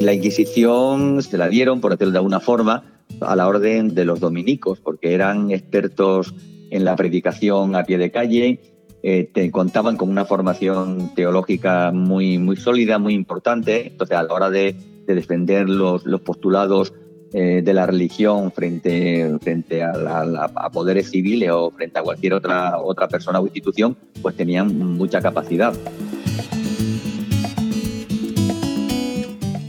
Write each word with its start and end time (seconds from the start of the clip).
Inquisición 0.00 1.22
se 1.22 1.38
la 1.38 1.48
dieron, 1.48 1.80
por 1.80 1.92
decirlo 1.92 2.12
de 2.12 2.18
alguna 2.18 2.40
forma, 2.40 2.84
a 3.20 3.36
la 3.36 3.48
orden 3.48 3.94
de 3.94 4.04
los 4.04 4.20
dominicos, 4.20 4.80
porque 4.80 5.14
eran 5.14 5.50
expertos 5.50 6.34
en 6.70 6.84
la 6.84 6.96
predicación 6.96 7.76
a 7.76 7.84
pie 7.84 7.98
de 7.98 8.10
calle, 8.10 8.60
eh, 9.02 9.50
contaban 9.52 9.96
con 9.96 10.10
una 10.10 10.24
formación 10.24 11.14
teológica 11.14 11.92
muy, 11.92 12.38
muy 12.38 12.56
sólida, 12.56 12.98
muy 12.98 13.14
importante. 13.14 13.86
Entonces, 13.86 14.16
a 14.16 14.22
la 14.22 14.34
hora 14.34 14.50
de, 14.50 14.74
defender 15.06 15.68
los, 15.68 16.04
los 16.04 16.20
postulados 16.20 16.92
eh, 17.32 17.62
de 17.62 17.74
la 17.74 17.86
religión 17.86 18.50
frente, 18.50 19.38
frente 19.40 19.82
a, 19.82 20.70
poderes 20.72 21.10
civiles 21.10 21.50
o 21.52 21.70
frente 21.70 21.98
a 21.98 22.02
cualquier 22.02 22.34
otra, 22.34 22.78
otra 22.78 23.08
persona 23.08 23.38
o 23.40 23.44
institución, 23.44 23.96
pues 24.22 24.36
tenían 24.36 24.76
mucha 24.96 25.20
capacidad. 25.20 25.72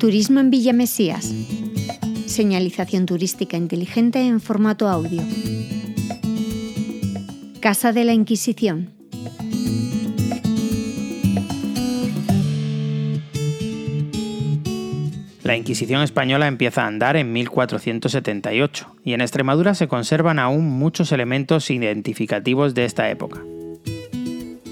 Turismo 0.00 0.40
en 0.40 0.48
Villa 0.48 0.72
Mesías. 0.72 1.30
Señalización 2.24 3.04
turística 3.04 3.58
inteligente 3.58 4.26
en 4.26 4.40
formato 4.40 4.88
audio. 4.88 5.22
Casa 7.60 7.92
de 7.92 8.04
la 8.04 8.14
Inquisición. 8.14 8.94
La 15.42 15.54
Inquisición 15.54 16.00
española 16.00 16.46
empieza 16.46 16.84
a 16.84 16.86
andar 16.86 17.18
en 17.18 17.30
1478 17.34 18.96
y 19.04 19.12
en 19.12 19.20
Extremadura 19.20 19.74
se 19.74 19.86
conservan 19.86 20.38
aún 20.38 20.64
muchos 20.64 21.12
elementos 21.12 21.70
identificativos 21.70 22.72
de 22.72 22.86
esta 22.86 23.10
época. 23.10 23.42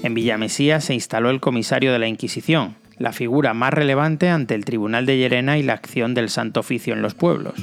En 0.01 0.15
Villamesía 0.15 0.81
se 0.81 0.95
instaló 0.95 1.29
el 1.29 1.39
comisario 1.39 1.93
de 1.93 1.99
la 1.99 2.07
Inquisición, 2.07 2.77
la 2.99 3.11
figura 3.11 3.53
más 3.53 3.73
relevante 3.73 4.29
ante 4.29 4.53
el 4.53 4.65
Tribunal 4.65 5.05
de 5.05 5.17
Llerena 5.17 5.57
y 5.57 5.63
la 5.63 5.73
acción 5.73 6.13
del 6.13 6.29
Santo 6.29 6.59
Oficio 6.59 6.93
en 6.93 7.01
los 7.01 7.15
pueblos. 7.15 7.55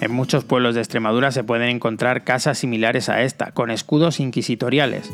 En 0.00 0.12
muchos 0.12 0.44
pueblos 0.44 0.74
de 0.74 0.82
Extremadura 0.82 1.30
se 1.30 1.44
pueden 1.44 1.70
encontrar 1.70 2.24
casas 2.24 2.58
similares 2.58 3.08
a 3.08 3.22
esta, 3.22 3.52
con 3.52 3.70
escudos 3.70 4.20
inquisitoriales, 4.20 5.10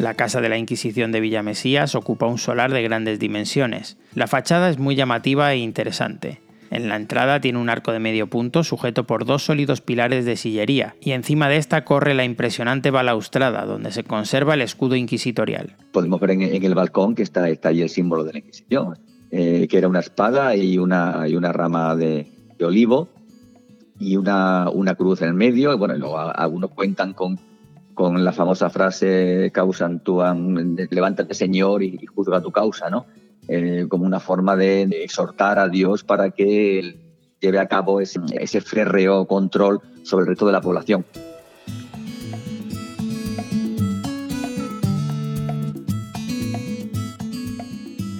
la 0.00 0.14
casa 0.14 0.40
de 0.40 0.48
la 0.48 0.56
Inquisición 0.56 1.12
de 1.12 1.20
Villamesías 1.20 1.94
ocupa 1.94 2.24
un 2.24 2.38
solar 2.38 2.72
de 2.72 2.82
grandes 2.82 3.18
dimensiones. 3.18 3.98
La 4.14 4.28
fachada 4.28 4.70
es 4.70 4.78
muy 4.78 4.96
llamativa 4.96 5.52
e 5.52 5.58
interesante. 5.58 6.40
En 6.70 6.88
la 6.88 6.94
entrada 6.94 7.40
tiene 7.40 7.58
un 7.58 7.68
arco 7.68 7.90
de 7.90 7.98
medio 7.98 8.28
punto 8.28 8.62
sujeto 8.62 9.04
por 9.04 9.24
dos 9.24 9.44
sólidos 9.44 9.80
pilares 9.80 10.24
de 10.24 10.36
sillería, 10.36 10.94
y 11.00 11.10
encima 11.10 11.48
de 11.48 11.56
esta 11.56 11.84
corre 11.84 12.14
la 12.14 12.24
impresionante 12.24 12.92
balaustrada 12.92 13.66
donde 13.66 13.90
se 13.90 14.04
conserva 14.04 14.54
el 14.54 14.62
escudo 14.62 14.94
inquisitorial. 14.94 15.76
Podemos 15.92 16.20
ver 16.20 16.30
en, 16.30 16.42
el 16.42 16.74
balcón 16.76 17.16
que 17.16 17.24
está, 17.24 17.42
ahí 17.44 17.82
el 17.82 17.88
símbolo 17.88 18.22
de 18.22 18.34
la 18.34 18.38
Inquisición, 18.38 18.96
eh, 19.32 19.66
que 19.68 19.78
era 19.78 19.88
una 19.88 19.98
espada 19.98 20.54
y 20.54 20.78
una, 20.78 21.26
y 21.26 21.34
una 21.34 21.52
rama 21.52 21.96
de, 21.96 22.28
olivo 22.62 23.08
y 23.98 24.16
una, 24.16 24.70
cruz 24.96 25.22
en 25.22 25.28
el 25.28 25.34
medio. 25.34 25.72
Y 25.72 25.76
bueno, 25.76 25.96
luego 25.96 26.18
algunos 26.18 26.70
cuentan 26.70 27.14
con 27.14 27.38
la 28.24 28.32
famosa 28.32 28.70
frase 28.70 29.50
causa 29.52 29.90
levántate 30.90 31.34
Señor 31.34 31.82
y, 31.82 31.98
juzga 32.06 32.40
tu 32.40 32.50
causa, 32.50 32.88
¿no? 32.88 33.06
Eh, 33.52 33.86
como 33.88 34.06
una 34.06 34.20
forma 34.20 34.54
de, 34.54 34.82
exhortar 35.02 35.58
a 35.58 35.68
Dios 35.68 36.04
para 36.04 36.30
que 36.30 36.96
lleve 37.40 37.58
a 37.58 37.66
cabo 37.66 38.00
ese, 38.00 38.20
ese 38.38 38.60
férreo 38.60 39.26
control 39.26 39.80
sobre 40.04 40.22
el 40.22 40.28
resto 40.28 40.46
de 40.46 40.52
la 40.52 40.60
población. 40.60 41.04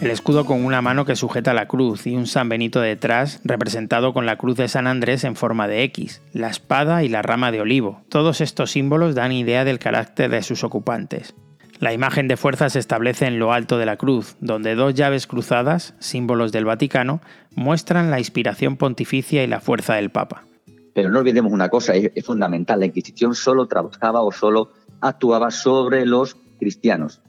el 0.01 0.11
escudo 0.11 0.47
con 0.47 0.65
una 0.65 0.81
mano 0.81 1.05
que 1.05 1.15
sujeta 1.15 1.53
la 1.53 1.69
cruz 1.69 2.07
y 2.07 2.17
un 2.17 2.27
San 2.27 2.49
Benito 2.49 2.81
detrás 2.81 3.41
representado 3.45 4.15
con 4.15 4.25
la 4.25 4.37
cruz 4.37 4.57
de 4.57 4.67
San 4.67 4.87
Andrés 4.87 5.25
en 5.25 5.37
forma 5.37 5.69
de 5.69 5.83
X, 5.85 6.23
la 6.33 6.49
espada 6.49 7.05
y 7.05 7.09
la 7.09 7.21
rama 7.21 7.53
de 7.53 7.61
olivo. 7.61 8.03
Todos 8.09 8.41
estos 8.41 8.71
símbolos 8.71 9.15
dan 9.15 9.31
idea 9.31 9.65
del 9.65 9.79
carácter 9.79 10.31
de 10.31 10.43
sus 10.43 10.65
ocupantes. 10.65 11.35
La 11.81 11.95
imagen 11.95 12.29
de 12.29 12.37
fuerza 12.37 12.69
se 12.69 12.79
establece 12.79 13.25
en 13.25 13.39
lo 13.39 13.55
alto 13.55 13.79
de 13.79 13.87
la 13.87 13.97
cruz, 13.97 14.37
donde 14.41 14.75
dos 14.75 14.93
llaves 14.93 15.27
cruzadas, 15.27 15.95
símbolos 15.99 16.53
del 16.53 16.67
Vaticano, 16.67 17.23
muestran 17.57 18.11
la 18.11 18.19
inspiración 18.19 18.77
pontificia 18.77 19.43
y 19.43 19.47
la 19.47 19.61
fuerza 19.61 19.95
del 19.95 20.11
Papa. 20.11 20.45
Pero 20.93 21.09
no 21.09 21.21
olvidemos 21.21 21.51
una 21.51 21.71
cosa, 21.71 21.95
es, 21.95 22.13
fundamental, 22.23 22.81
la 22.81 22.87
Inquisición 22.87 23.35
solo 23.35 23.65
trabajaba 23.65 24.21
o 24.21 24.31
solo 24.31 24.73
actuaba 25.01 25.51
sobre 25.51 26.05
los 26.05 26.37
cristianos, 26.59 27.23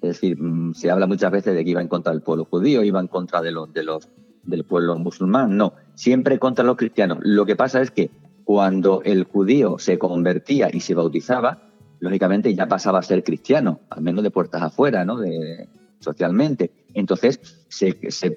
es 0.00 0.10
decir, 0.10 0.40
mm, 0.40 0.74
se 0.74 0.92
habla 0.92 1.08
muchas 1.08 1.32
veces 1.32 1.56
de 1.56 1.64
que 1.64 1.70
iba 1.70 1.82
en 1.82 1.88
contra 1.88 2.12
del 2.12 2.22
pueblo 2.22 2.44
judío, 2.44 2.84
iba 2.84 3.00
en 3.00 3.08
contra 3.08 3.42
de 3.42 3.50
los, 3.50 3.72
de 3.72 3.82
los, 3.82 4.08
del 4.44 4.62
pueblo 4.62 4.96
musulmán. 4.96 5.56
No, 5.56 5.72
siempre 5.94 6.38
contra 6.38 6.64
los 6.64 6.76
cristianos. 6.76 7.18
Lo 7.22 7.44
que 7.44 7.56
pasa 7.56 7.80
es 7.80 7.90
que 7.90 8.10
cuando 8.44 9.02
el 9.04 9.24
judío 9.24 9.80
se 9.80 9.98
convertía 9.98 10.70
y 10.72 10.78
se 10.78 10.94
bautizaba, 10.94 11.67
lógicamente 12.00 12.54
ya 12.54 12.66
pasaba 12.66 12.98
a 12.98 13.02
ser 13.02 13.22
cristiano, 13.24 13.80
al 13.90 14.02
menos 14.02 14.22
de 14.22 14.30
puertas 14.30 14.62
afuera, 14.62 15.04
¿no? 15.04 15.18
De, 15.18 15.68
socialmente. 16.00 16.70
Entonces, 16.94 17.66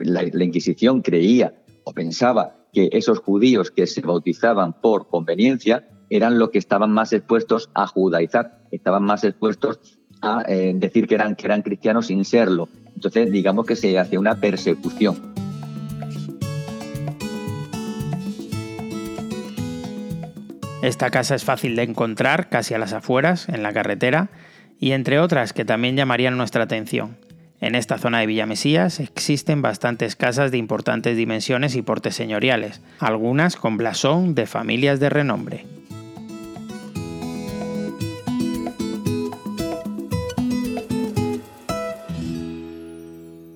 la, 0.01 0.23
la 0.31 0.43
Inquisición 0.43 1.01
creía 1.01 1.53
o 1.83 1.93
pensaba 1.93 2.55
que 2.73 2.89
esos 2.91 3.19
judíos 3.19 3.71
que 3.71 3.87
se 3.87 4.01
bautizaban 4.01 4.73
por 4.73 5.07
conveniencia 5.07 5.87
eran 6.09 6.39
los 6.39 6.49
que 6.49 6.59
estaban 6.59 6.91
más 6.91 7.13
expuestos 7.13 7.69
a 7.73 7.87
judaizar, 7.87 8.59
estaban 8.71 9.03
más 9.03 9.23
expuestos 9.23 9.79
a 10.21 10.43
eh, 10.47 10.73
decir 10.75 11.07
que 11.07 11.15
eran, 11.15 11.35
que 11.35 11.47
eran 11.47 11.61
cristianos 11.61 12.07
sin 12.07 12.25
serlo. 12.25 12.67
Entonces, 12.95 13.31
digamos 13.31 13.65
que 13.65 13.75
se 13.75 13.97
hacía 13.97 14.19
una 14.19 14.35
persecución. 14.35 15.30
Esta 20.81 21.11
casa 21.11 21.35
es 21.35 21.43
fácil 21.43 21.75
de 21.75 21.83
encontrar 21.83 22.49
casi 22.49 22.73
a 22.73 22.79
las 22.79 22.93
afueras, 22.93 23.47
en 23.49 23.61
la 23.61 23.71
carretera, 23.71 24.29
y 24.79 24.93
entre 24.93 25.19
otras 25.19 25.53
que 25.53 25.63
también 25.63 25.95
llamarían 25.95 26.37
nuestra 26.37 26.63
atención. 26.63 27.17
En 27.59 27.75
esta 27.75 27.99
zona 27.99 28.19
de 28.19 28.25
Villamesías 28.25 28.99
existen 28.99 29.61
bastantes 29.61 30.15
casas 30.15 30.49
de 30.49 30.57
importantes 30.57 31.15
dimensiones 31.15 31.75
y 31.75 31.83
portes 31.83 32.15
señoriales, 32.15 32.81
algunas 32.97 33.57
con 33.57 33.77
blasón 33.77 34.33
de 34.33 34.47
familias 34.47 34.99
de 34.99 35.09
renombre. 35.09 35.65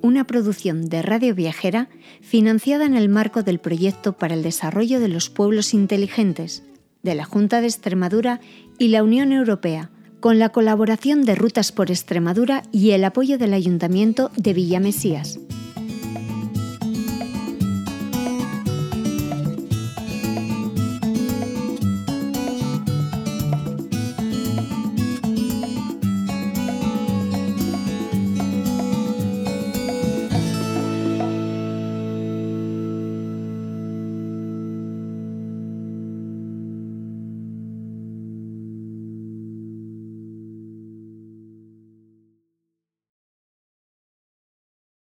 una 0.01 0.27
producción 0.27 0.87
de 0.87 1.01
Radio 1.01 1.35
Viajera 1.35 1.89
financiada 2.21 2.85
en 2.85 2.95
el 2.95 3.09
marco 3.09 3.43
del 3.43 3.59
proyecto 3.59 4.13
para 4.13 4.33
el 4.33 4.43
desarrollo 4.43 5.01
de 5.01 5.09
los 5.09 5.29
pueblos 5.29 5.73
inteligentes 5.73 6.63
de 7.05 7.15
la 7.15 7.23
Junta 7.23 7.61
de 7.61 7.67
Extremadura 7.67 8.41
y 8.77 8.89
la 8.89 9.03
Unión 9.03 9.31
Europea, 9.31 9.91
con 10.19 10.39
la 10.39 10.49
colaboración 10.49 11.23
de 11.23 11.35
Rutas 11.35 11.71
por 11.71 11.91
Extremadura 11.91 12.63
y 12.73 12.91
el 12.91 13.05
apoyo 13.05 13.37
del 13.37 13.53
Ayuntamiento 13.53 14.31
de 14.35 14.53
Villamesías. 14.53 15.39